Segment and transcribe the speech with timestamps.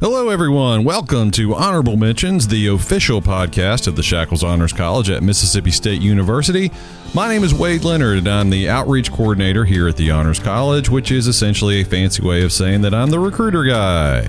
[0.00, 0.82] Hello, everyone.
[0.82, 6.00] Welcome to Honorable Mentions, the official podcast of the Shackouls Honors College at Mississippi State
[6.00, 6.72] University.
[7.12, 10.88] My name is Wade Leonard, and I'm the outreach coordinator here at the Honors College,
[10.88, 14.26] which is essentially a fancy way of saying that I'm the recruiter guy.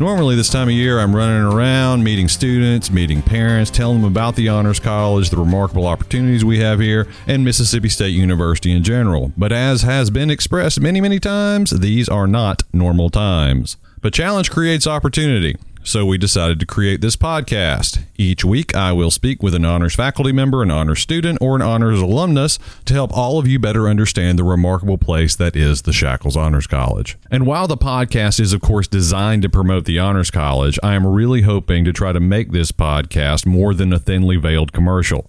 [0.00, 4.34] Normally, this time of year, I'm running around meeting students, meeting parents, telling them about
[4.34, 9.30] the Honors College, the remarkable opportunities we have here, and Mississippi State University in general.
[9.36, 13.76] But as has been expressed many, many times, these are not normal times.
[14.00, 15.58] But challenge creates opportunity.
[15.82, 18.02] So we decided to create this podcast.
[18.20, 21.62] Each week, I will speak with an honors faculty member, an honors student, or an
[21.62, 25.90] honors alumnus to help all of you better understand the remarkable place that is the
[25.90, 27.16] Shackouls Honors College.
[27.30, 31.06] And while the podcast is, of course, designed to promote the Honors College, I am
[31.06, 35.26] really hoping to try to make this podcast more than a thinly veiled commercial.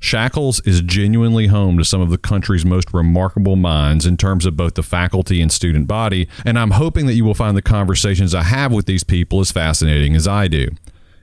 [0.00, 4.56] Shackouls is genuinely home to some of the country's most remarkable minds in terms of
[4.56, 8.34] both the faculty and student body, and I'm hoping that you will find the conversations
[8.34, 10.70] I have with these people as fascinating as I do.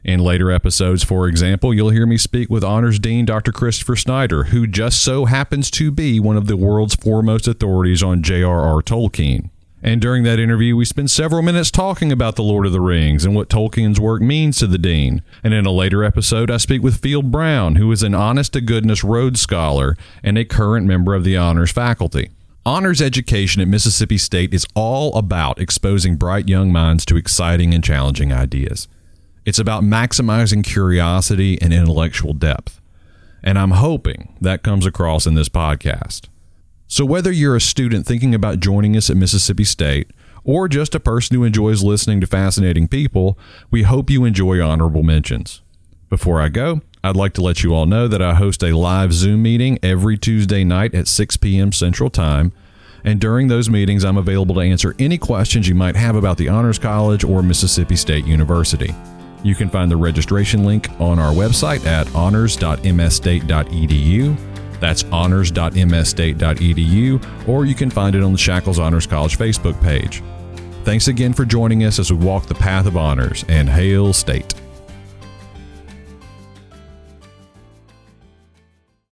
[0.03, 3.51] In later episodes, for example, you'll hear me speak with Honors Dean Dr.
[3.51, 8.23] Christopher Snyder, who just so happens to be one of the world's foremost authorities on
[8.23, 8.81] J.R.R.
[8.81, 9.49] Tolkien.
[9.81, 13.23] And during that interview, we spend several minutes talking about The Lord of the Rings
[13.23, 15.21] and what Tolkien's work means to the Dean.
[15.41, 18.61] And in a later episode, I speak with Field Brown, who is an honest to
[18.61, 22.29] goodness Rhodes Scholar and a current member of the Honors faculty.
[22.65, 27.83] Honors education at Mississippi State is all about exposing bright young minds to exciting and
[27.83, 28.89] challenging ideas.
[29.49, 32.79] It's about maximizing curiosity and intellectual depth.
[33.41, 36.27] And I'm hoping that comes across in this podcast.
[36.87, 40.11] So, whether you're a student thinking about joining us at Mississippi State
[40.43, 43.39] or just a person who enjoys listening to fascinating people,
[43.71, 45.63] we hope you enjoy honorable mentions.
[46.09, 49.13] Before I go, I'd like to let you all know that I host a live
[49.13, 51.71] Zoom meeting every Tuesday night at 6 p.m.
[51.71, 52.51] Central Time.
[53.03, 56.49] And during those meetings, I'm available to answer any questions you might have about the
[56.49, 58.93] Honors College or Mississippi State University.
[59.43, 64.79] You can find the registration link on our website at honors.msstate.edu.
[64.79, 70.23] That's honors.msstate.edu, or you can find it on the Shackouls Honors College Facebook page.
[70.83, 74.53] Thanks again for joining us as we walk the path of honors, and hail state.